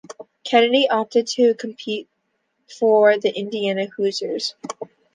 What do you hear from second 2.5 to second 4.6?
for the Indiana Hoosiers.